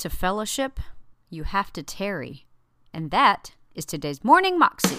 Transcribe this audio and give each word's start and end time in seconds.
To 0.00 0.10
fellowship, 0.10 0.78
you 1.30 1.44
have 1.44 1.72
to 1.72 1.82
tarry. 1.82 2.44
And 2.92 3.10
that 3.12 3.52
is 3.74 3.86
today's 3.86 4.22
Morning 4.22 4.58
Moxie. 4.58 4.98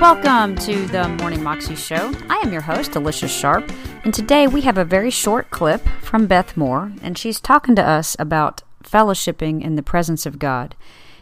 Welcome 0.00 0.56
to 0.56 0.86
the 0.86 1.14
Morning 1.20 1.42
Moxie 1.42 1.74
Show. 1.74 2.14
I 2.30 2.40
am 2.42 2.50
your 2.50 2.62
host, 2.62 2.96
Alicia 2.96 3.28
Sharp, 3.28 3.70
and 4.04 4.14
today 4.14 4.46
we 4.46 4.62
have 4.62 4.78
a 4.78 4.86
very 4.86 5.10
short 5.10 5.50
clip 5.50 5.86
from 6.00 6.26
Beth 6.26 6.56
Moore, 6.56 6.92
and 7.02 7.18
she's 7.18 7.42
talking 7.42 7.74
to 7.76 7.86
us 7.86 8.16
about 8.18 8.62
fellowshipping 8.82 9.62
in 9.62 9.76
the 9.76 9.82
presence 9.82 10.24
of 10.24 10.38
God, 10.38 10.76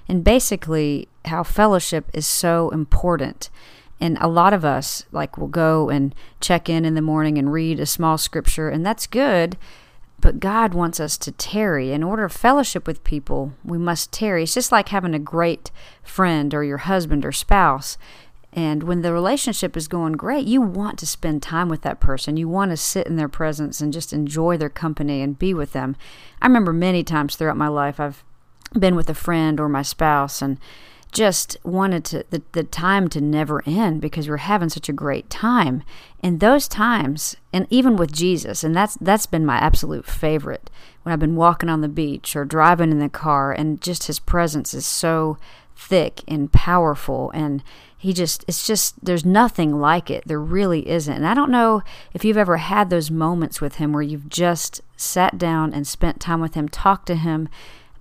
and 0.07 0.23
basically 0.23 1.09
how 1.25 1.43
fellowship 1.43 2.09
is 2.15 2.29
so 2.29 2.71
important. 2.71 3.51
And 4.03 4.19
a 4.21 4.27
lot 4.27 4.53
of 4.53 4.65
us, 4.65 5.05
like, 5.13 5.39
will 5.39 5.47
go 5.47 5.89
and 5.89 6.13
check 6.41 6.69
in 6.69 6.85
in 6.85 6.97
the 6.97 7.01
morning 7.01 7.39
and 7.39 7.53
read 7.53 7.79
a 7.79 7.87
small 7.87 8.19
scripture, 8.19 8.69
and 8.69 8.85
that's 8.85 9.07
good. 9.07 9.57
But 10.21 10.41
God 10.41 10.75
wants 10.75 10.99
us 10.99 11.17
to 11.19 11.31
tarry. 11.31 11.93
In 11.93 12.03
order 12.03 12.27
to 12.27 12.37
fellowship 12.37 12.85
with 12.85 13.05
people, 13.05 13.53
we 13.65 13.79
must 13.79 14.11
tarry. 14.11 14.43
It's 14.43 14.55
just 14.55 14.73
like 14.73 14.89
having 14.89 15.15
a 15.15 15.21
great 15.21 15.71
friend 16.03 16.53
or 16.53 16.65
your 16.65 16.79
husband 16.79 17.25
or 17.25 17.31
spouse. 17.31 17.97
And 18.53 18.83
when 18.83 19.03
the 19.03 19.13
relationship 19.13 19.77
is 19.77 19.87
going 19.87 20.15
great, 20.15 20.49
you 20.49 20.61
want 20.61 20.99
to 20.99 21.07
spend 21.07 21.41
time 21.41 21.69
with 21.69 21.83
that 21.83 22.01
person. 22.01 22.37
You 22.37 22.49
want 22.49 22.73
to 22.73 22.77
sit 22.77 23.07
in 23.07 23.15
their 23.15 23.29
presence 23.29 23.81
and 23.81 23.93
just 23.93 24.13
enjoy 24.13 24.57
their 24.57 24.69
company 24.69 25.23
and 25.23 25.39
be 25.39 25.55
with 25.55 25.75
them. 25.75 25.95
I 26.41 26.49
remember 26.49 26.73
many 26.73 27.05
times 27.05 27.37
throughout 27.37 27.57
my 27.57 27.69
life, 27.69 28.01
I've 28.01 28.25
been 28.77 28.97
with 28.97 29.09
a 29.09 29.15
friend 29.15 29.61
or 29.61 29.69
my 29.69 29.83
spouse 29.83 30.43
and 30.43 30.59
just 31.13 31.59
wanted 31.63 32.05
to 32.07 32.25
the, 32.31 32.43
the 32.53 32.65
time 32.65 33.09
to 33.09 33.21
never 33.21 33.63
end 33.67 34.01
because 34.01 34.29
we're 34.29 34.39
having 34.39 34.71
such 34.71 34.89
a 34.89 34.95
great 34.95 35.29
time. 35.31 35.83
In 36.23 36.39
those 36.39 36.67
times 36.67 37.37
and 37.53 37.67
even 37.69 37.97
with 37.97 38.13
jesus 38.13 38.65
and 38.65 38.75
that's 38.75 38.97
that's 39.01 39.27
been 39.27 39.47
my 39.47 39.57
absolute 39.57 40.07
favorite. 40.07 40.71
When 41.03 41.13
i've 41.13 41.19
been 41.21 41.37
walking 41.37 41.69
on 41.69 41.83
the 41.83 41.89
beach 41.89 42.35
or 42.35 42.45
driving 42.45 42.91
in 42.91 42.99
the 42.99 43.09
car 43.09 43.53
and 43.53 43.81
just 43.81 44.07
his 44.07 44.19
presence 44.19 44.73
is 44.73 44.87
so 44.87 45.37
thick 45.77 46.23
and 46.29 46.53
powerful 46.53 47.31
and 47.33 47.63
he 47.99 48.13
just 48.13 48.45
it's 48.49 48.67
just 48.67 49.05
there's 49.05 49.25
nothing 49.25 49.79
like 49.79 50.11
it. 50.11 50.25
There 50.27 50.41
really 50.41 50.89
isn't. 50.89 51.13
And 51.13 51.27
i 51.27 51.35
don't 51.35 51.51
know 51.51 51.83
if 52.15 52.25
you've 52.25 52.37
ever 52.39 52.57
had 52.57 52.89
those 52.89 53.11
moments 53.11 53.61
with 53.61 53.77
him 53.77 53.93
where 53.93 54.03
you've 54.03 54.29
just 54.29 54.81
sat 54.97 55.37
down 55.37 55.75
and 55.75 55.87
spent 55.87 56.21
time 56.21 56.41
with 56.41 56.55
him 56.55 56.69
talked 56.69 57.07
to 57.09 57.17
him 57.17 57.49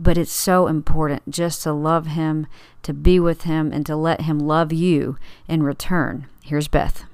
but 0.01 0.17
it's 0.17 0.31
so 0.31 0.67
important 0.67 1.29
just 1.29 1.61
to 1.63 1.71
love 1.71 2.07
him 2.07 2.47
to 2.83 2.93
be 2.93 3.19
with 3.19 3.43
him 3.43 3.71
and 3.71 3.85
to 3.85 3.95
let 3.95 4.21
him 4.21 4.39
love 4.39 4.73
you 4.73 5.17
in 5.47 5.63
return 5.63 6.27
here's 6.43 6.67
beth 6.67 7.05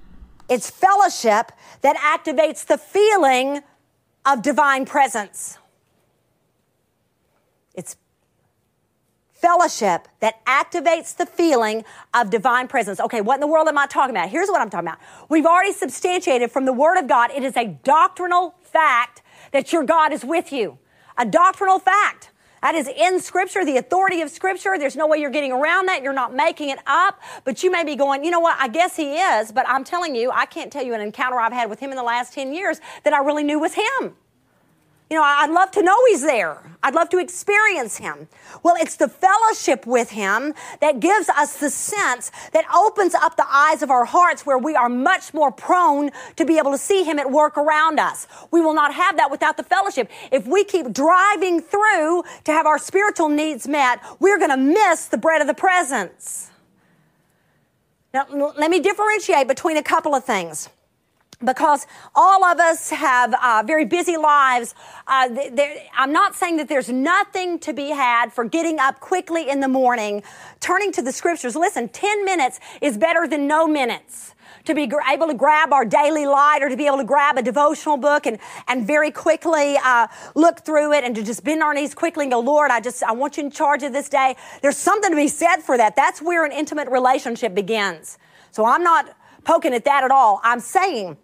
it's 0.50 0.70
fellowship 0.70 1.52
that 1.82 1.98
activates 1.98 2.66
the 2.66 2.78
feeling 2.78 3.62
of 4.26 4.42
divine 4.42 4.86
presence 4.86 5.58
it's 7.74 7.98
fellowship 9.38 10.08
that 10.20 10.44
activates 10.46 11.16
the 11.16 11.26
feeling 11.26 11.86
of 12.14 12.30
divine 12.30 12.68
presence. 12.68 13.00
Okay, 13.00 13.22
what 13.22 13.36
in 13.36 13.42
the 13.42 13.48
world 13.48 13.68
am 13.68 13.78
I 13.78 13.86
talking 13.86 14.16
about? 14.16 14.30
Here's 14.30 14.50
what 14.50 14.62
I'm 14.62 14.70
talking 14.70 14.88
about. 14.88 15.00
We've 15.30 15.46
already 15.46 15.74
substantiated 15.74 16.52
from 16.52 16.66
the 16.66 16.74
Word 16.74 16.98
of 16.98 17.08
God, 17.08 17.32
it 17.32 17.44
is 17.44 17.56
a 17.56 17.68
doctrinal 17.84 18.56
fact 18.64 19.22
that 19.52 19.72
your 19.72 19.84
God 19.84 20.12
is 20.12 20.26
with 20.26 20.52
you. 20.52 20.80
A 21.18 21.26
doctrinal 21.26 21.80
fact. 21.80 22.32
That 22.61 22.75
is 22.75 22.88
in 22.88 23.19
Scripture, 23.19 23.63
the 23.63 23.77
authority 23.77 24.22
of 24.22 24.30
Scripture. 24.30 24.77
There's 24.77 24.95
no 24.95 25.08
way 25.08 25.17
you're 25.19 25.30
getting 25.30 25.52
around 25.52 25.88
that. 25.88 26.02
You're 26.03 26.13
not 26.13 26.33
making 26.33 26.69
it 26.69 26.80
up. 26.88 27.22
But 27.44 27.63
you 27.63 27.72
may 27.72 27.83
be 27.83 27.95
going, 27.95 28.23
you 28.23 28.31
know 28.31 28.39
what? 28.39 28.58
I 28.59 28.67
guess 28.67 28.95
He 28.95 29.16
is. 29.16 29.52
But 29.52 29.67
I'm 29.67 29.83
telling 29.83 30.16
you, 30.16 30.31
I 30.31 30.45
can't 30.45 30.72
tell 30.72 30.83
you 30.83 30.94
an 30.94 31.02
encounter 31.02 31.39
I've 31.39 31.53
had 31.53 31.69
with 31.69 31.80
Him 31.80 31.91
in 31.91 31.97
the 31.97 32.03
last 32.03 32.33
10 32.33 32.53
years 32.53 32.81
that 33.03 33.13
I 33.13 33.19
really 33.19 33.44
knew 33.44 33.59
was 33.59 33.75
Him. 33.75 34.16
You 35.09 35.16
know, 35.16 35.23
I'd 35.23 35.52
love 35.52 35.72
to 35.72 35.81
know 35.81 35.97
he's 36.09 36.22
there. 36.22 36.61
I'd 36.83 36.94
love 36.94 37.09
to 37.09 37.18
experience 37.18 37.97
him. 37.97 38.28
Well, 38.62 38.75
it's 38.78 38.97
the 38.97 39.07
fellowship 39.07 39.88
with 39.88 40.09
him 40.09 40.53
that 40.81 41.00
gives 41.00 41.29
us 41.29 41.57
the 41.57 41.69
sense 41.69 42.29
that 42.51 42.66
opens 42.73 43.16
up 43.16 43.38
the 43.38 43.47
eyes 43.50 43.81
of 43.81 43.90
our 43.90 44.03
hearts 44.03 44.46
where 44.46 44.57
we 44.57 44.75
are 44.75 44.90
much 44.90 45.34
more 45.34 45.50
prone 45.50 46.12
to 46.35 46.46
be 46.46 46.57
able 46.57 46.72
to 46.72 46.78
see 46.78 47.03
him 47.03 47.19
at 47.19 47.31
work 47.31 47.57
around 47.57 48.00
us. 48.00 48.28
We 48.51 48.59
will 48.59 48.73
not 48.73 48.94
have 48.94 49.16
that 49.16 49.31
without 49.31 49.56
the 49.56 49.63
fellowship. 49.63 50.12
If 50.31 50.46
we 50.46 50.66
keep 50.66 50.91
driving 50.91 51.62
through 51.62 52.23
to 52.44 52.51
have 52.51 52.66
our 52.66 52.78
spiritual 52.78 53.29
needs 53.29 53.66
met, 53.66 54.01
we're 54.19 54.38
going 54.38 54.51
to 54.51 54.57
miss 54.57 55.06
the 55.06 55.17
bread 55.17 55.40
of 55.40 55.47
the 55.47 55.53
presence. 55.53 56.51
Now, 58.13 58.25
let 58.29 58.69
me 58.69 58.81
differentiate 58.81 59.47
between 59.47 59.78
a 59.78 59.84
couple 59.84 60.16
of 60.16 60.25
things 60.25 60.69
because 61.44 61.86
all 62.16 62.44
of 62.44 62.59
us 62.59 62.90
have 62.90 63.34
uh, 63.36 63.64
very 63.66 63.86
busy 63.86 64.18
lives. 64.18 64.74
Uh, 65.06 65.30
I'm 65.96 66.12
not 66.12 66.36
saying 66.36 66.58
that 66.58 66.68
there's 66.68 66.90
nothing 66.90 67.59
to 67.59 67.74
be 67.74 67.90
had 67.90 68.34
for 68.34 68.44
getting 68.44 68.80
up 68.80 69.00
quickly 69.00 69.50
in 69.50 69.59
the 69.59 69.68
morning, 69.68 70.24
turning 70.59 70.92
to 70.94 71.02
the 71.02 71.12
scriptures. 71.12 71.56
Listen, 71.56 71.90
10 71.90 72.26
minutes 72.26 72.59
is 72.81 72.97
better 72.97 73.28
than 73.28 73.47
no 73.47 73.68
minutes. 73.68 74.34
To 74.66 74.74
be 74.74 74.92
able 75.09 75.28
to 75.28 75.34
grab 75.34 75.72
our 75.72 75.86
daily 75.86 76.26
light 76.26 76.59
or 76.62 76.68
to 76.68 76.76
be 76.76 76.88
able 76.88 76.97
to 76.97 77.06
grab 77.06 77.38
a 77.38 77.42
devotional 77.42 77.96
book 77.96 78.26
and, 78.26 78.38
and 78.68 78.86
very 78.86 79.12
quickly 79.12 79.78
uh, 79.81 80.08
look 80.36 80.66
through 80.66 80.92
it 80.92 81.06
and 81.06 81.16
to 81.16 81.24
just 81.24 81.44
bend 81.44 81.64
our 81.64 81.74
knees 81.74 81.94
quickly 81.94 82.26
and 82.26 82.34
go, 82.34 82.40
Lord, 82.40 82.70
I 82.70 82.81
just, 82.81 83.02
I 83.03 83.14
want 83.14 83.38
you 83.38 83.44
in 83.44 83.52
charge 83.52 83.84
of 83.84 83.94
this 83.94 84.09
day. 84.09 84.36
There's 84.62 84.76
something 84.76 85.12
to 85.12 85.16
be 85.16 85.30
said 85.30 85.58
for 85.58 85.78
that. 85.78 85.96
That's 85.96 86.22
where 86.22 86.44
an 86.44 86.52
intimate 86.52 86.90
relationship 86.90 87.56
begins. 87.56 88.18
So 88.52 88.66
I'm 88.66 88.84
not 88.84 89.16
poking 89.46 89.74
at 89.74 89.86
that 89.86 90.03
at 90.03 90.12
all. 90.12 90.42
I'm 90.44 90.59
saying 90.59 91.18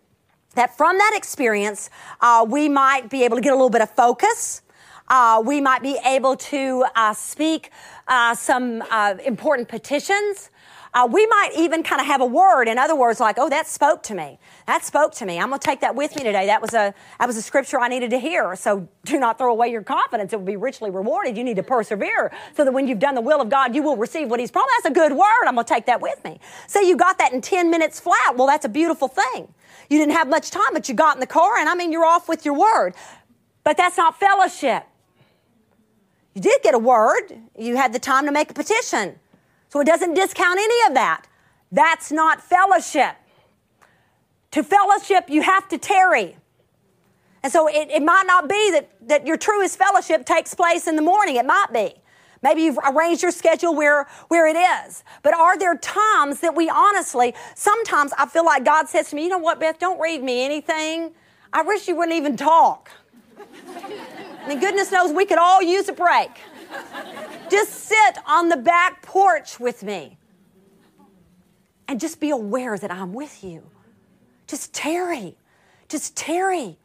that 0.56 0.78
from 0.78 0.98
that 0.98 1.14
experience, 1.16 1.90
uh, 2.22 2.46
we 2.48 2.70
might 2.70 3.10
be 3.10 3.24
able 3.24 3.38
to 3.38 3.42
get 3.42 3.52
a 3.52 3.56
little 3.56 3.70
bit 3.70 3.82
of 3.82 3.90
focus. 3.92 4.62
Uh, 5.08 5.42
we 5.46 5.60
might 5.60 5.82
be 5.82 5.98
able 6.06 6.36
to 6.38 6.86
uh, 6.96 7.14
speak 7.14 7.72
uh, 8.08 8.34
some 8.34 8.84
uh, 8.90 9.16
important 9.26 9.68
petitions. 9.68 10.50
Uh, 10.94 11.08
we 11.12 11.26
might 11.26 11.50
even 11.58 11.82
kind 11.82 12.00
of 12.00 12.06
have 12.06 12.22
a 12.22 12.26
word. 12.26 12.68
In 12.68 12.78
other 12.78 12.96
words, 12.96 13.20
like, 13.20 13.38
"Oh, 13.40 13.50
that 13.50 13.68
spoke 13.68 14.04
to 14.04 14.14
me. 14.16 14.38
That 14.68 14.86
spoke 14.86 15.14
to 15.16 15.26
me. 15.26 15.40
I'm 15.40 15.50
going 15.50 15.60
to 15.60 15.66
take 15.66 15.82
that 15.82 15.96
with 15.96 16.16
me 16.16 16.24
today. 16.24 16.46
That 16.46 16.62
was 16.62 16.74
a 16.74 16.94
that 17.20 17.26
was 17.26 17.36
a 17.36 17.42
scripture 17.42 17.80
I 17.80 17.88
needed 17.88 18.12
to 18.12 18.20
hear. 18.20 18.56
So 18.56 18.88
do 19.04 19.20
not 19.20 19.40
throw 19.40 19.52
away 19.52 19.70
your 19.70 19.82
confidence. 19.82 20.34
It 20.34 20.38
will 20.38 20.46
be 20.46 20.56
richly 20.56 20.92
rewarded. 20.92 21.36
You 21.36 21.44
need 21.44 21.56
to 21.56 21.64
persevere 21.64 22.32
so 22.56 22.64
that 22.64 22.72
when 22.72 22.88
you've 22.88 23.00
done 23.00 23.16
the 23.16 23.22
will 23.22 23.42
of 23.42 23.50
God, 23.50 23.74
you 23.74 23.82
will 23.82 23.98
receive 23.98 24.30
what 24.30 24.40
He's 24.40 24.52
promised. 24.52 24.74
That's 24.84 24.96
a 24.96 25.00
good 25.00 25.14
word. 25.14 25.48
I'm 25.48 25.56
going 25.56 25.66
to 25.66 25.74
take 25.74 25.88
that 25.88 26.00
with 26.00 26.24
me. 26.24 26.40
Say 26.68 26.88
you 26.88 26.96
got 26.96 27.18
that 27.18 27.34
in 27.34 27.42
10 27.42 27.72
minutes 27.72 28.00
flat. 28.00 28.38
Well, 28.38 28.48
that's 28.48 28.66
a 28.66 28.70
beautiful 28.70 29.08
thing. 29.08 29.52
You 29.90 29.98
didn't 29.98 30.14
have 30.14 30.28
much 30.28 30.52
time, 30.52 30.74
but 30.74 30.88
you 30.88 30.96
got 30.96 31.16
in 31.16 31.20
the 31.20 31.28
car, 31.28 31.58
and 31.58 31.68
I 31.68 31.76
mean, 31.76 31.92
you're 31.92 32.06
off 32.06 32.30
with 32.30 32.46
your 32.46 32.54
word. 32.54 32.94
But 33.64 33.78
that's 33.78 33.98
not 33.98 34.20
fellowship. 34.20 34.84
You 36.34 36.42
did 36.42 36.62
get 36.62 36.74
a 36.74 36.80
word. 36.80 37.34
You 37.58 37.78
had 37.78 37.94
the 37.94 38.00
time 38.00 38.26
to 38.26 38.32
make 38.32 38.52
a 38.52 38.54
petition. 38.54 39.20
So 39.74 39.80
it 39.80 39.88
doesn't 39.88 40.14
discount 40.14 40.60
any 40.60 40.88
of 40.88 40.94
that. 40.94 41.26
That's 41.72 42.12
not 42.12 42.44
fellowship. 42.44 43.16
To 44.52 44.62
fellowship, 44.62 45.32
you 45.32 45.42
have 45.42 45.68
to 45.70 45.80
tarry. 45.80 46.38
And 47.42 47.52
so 47.52 47.68
it, 47.68 47.90
it 47.90 48.04
might 48.04 48.26
not 48.28 48.48
be 48.48 48.70
that, 48.70 48.92
that 49.08 49.26
your 49.26 49.36
truest 49.36 49.80
fellowship 49.80 50.28
takes 50.28 50.54
place 50.54 50.86
in 50.86 50.96
the 50.96 51.02
morning. 51.02 51.38
It 51.38 51.48
might 51.48 51.74
be. 51.74 51.96
Maybe 52.44 52.62
you've 52.62 52.78
arranged 52.88 53.24
your 53.24 53.32
schedule 53.32 53.74
where, 53.74 54.06
where 54.28 54.46
it 54.46 54.56
is. 54.86 55.04
But 55.24 55.34
are 55.34 55.58
there 55.58 55.76
times 55.80 56.42
that 56.42 56.56
we 56.56 56.70
honestly, 56.70 57.34
sometimes 57.56 58.14
I 58.16 58.28
feel 58.28 58.46
like 58.46 58.64
God 58.64 58.88
says 58.90 59.10
to 59.10 59.16
me, 59.16 59.24
you 59.24 59.30
know 59.30 59.40
what, 59.40 59.60
Beth, 59.60 59.80
don't 59.80 60.00
read 60.00 60.22
me 60.22 60.46
anything. 60.46 61.14
I 61.52 61.64
wish 61.64 61.88
you 61.88 61.96
wouldn't 61.96 62.16
even 62.16 62.38
talk. 62.38 62.92
I 63.68 64.48
mean, 64.48 64.60
goodness 64.60 64.92
knows 64.92 65.12
we 65.12 65.26
could 65.26 65.40
all 65.40 65.64
use 65.64 65.90
a 65.90 65.94
break. 65.94 66.30
Just 67.54 67.72
sit 67.72 68.18
on 68.26 68.50
the 68.50 68.58
back 68.58 69.04
porch 69.04 69.60
with 69.60 69.84
me 69.84 70.18
and 71.88 72.00
just 72.00 72.20
be 72.20 72.32
aware 72.32 72.78
that 72.78 72.90
I'm 72.90 73.14
with 73.14 73.44
you. 73.44 73.62
Just 74.48 74.74
tarry. 74.74 75.36
Just 75.88 76.16
tarry 76.16 76.78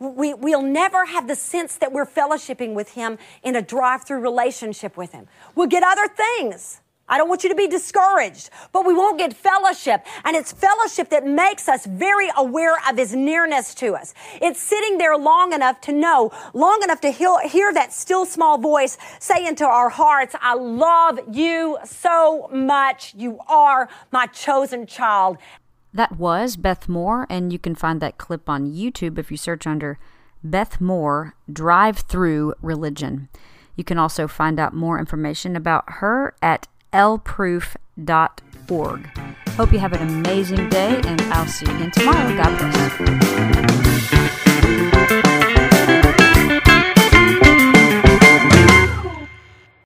we, 0.00 0.32
we'll 0.32 0.62
never 0.62 1.04
have 1.04 1.28
the 1.28 1.34
sense 1.36 1.76
that 1.76 1.92
we're 1.92 2.06
fellowshipping 2.06 2.72
with 2.72 2.92
Him 2.92 3.18
in 3.42 3.54
a 3.54 3.62
drive 3.62 4.04
through 4.04 4.20
relationship 4.20 4.96
with 4.96 5.12
Him. 5.12 5.28
We'll 5.54 5.66
get 5.68 5.82
other 5.82 6.08
things. 6.08 6.80
I 7.10 7.18
don't 7.18 7.28
want 7.28 7.42
you 7.42 7.50
to 7.50 7.56
be 7.56 7.66
discouraged, 7.66 8.48
but 8.72 8.86
we 8.86 8.94
won't 8.94 9.18
get 9.18 9.34
fellowship. 9.34 10.06
And 10.24 10.36
it's 10.36 10.52
fellowship 10.52 11.10
that 11.10 11.26
makes 11.26 11.68
us 11.68 11.84
very 11.84 12.30
aware 12.36 12.76
of 12.88 12.96
His 12.96 13.14
nearness 13.14 13.74
to 13.74 13.94
us. 13.94 14.14
It's 14.40 14.62
sitting 14.62 14.96
there 14.96 15.18
long 15.18 15.52
enough 15.52 15.80
to 15.82 15.92
know, 15.92 16.30
long 16.54 16.82
enough 16.82 17.00
to 17.02 17.10
hear, 17.10 17.72
that 17.74 17.92
still 17.92 18.24
small 18.24 18.58
voice 18.58 18.96
say 19.18 19.46
into 19.46 19.66
our 19.66 19.90
hearts, 19.90 20.34
I 20.40 20.54
love 20.54 21.18
you 21.30 21.78
so 21.84 22.48
much. 22.52 23.14
You 23.16 23.40
are 23.48 23.88
my 24.12 24.26
chosen 24.26 24.86
child. 24.86 25.36
That 25.92 26.16
was 26.16 26.56
Beth 26.56 26.88
Moore, 26.88 27.26
and 27.28 27.52
you 27.52 27.58
can 27.58 27.74
find 27.74 28.00
that 28.00 28.18
clip 28.18 28.48
on 28.48 28.72
YouTube 28.72 29.18
if 29.18 29.32
you 29.32 29.36
search 29.36 29.66
under 29.66 29.98
Beth 30.44 30.80
Moore 30.80 31.34
Drive 31.52 31.98
Through 31.98 32.54
Religion. 32.62 33.28
You 33.74 33.82
can 33.82 33.98
also 33.98 34.28
find 34.28 34.60
out 34.60 34.72
more 34.72 34.98
information 35.00 35.56
about 35.56 35.84
her 35.86 36.34
at 36.40 36.68
lproof.org. 36.92 39.06
Hope 39.50 39.72
you 39.72 39.78
have 39.78 39.92
an 39.92 40.08
amazing 40.08 40.68
day, 40.68 41.00
and 41.04 41.20
I'll 41.22 41.46
see 41.46 41.66
you 41.66 41.74
again 41.76 41.90
tomorrow. 41.90 42.36
God 42.36 42.58
bless. 42.58 42.90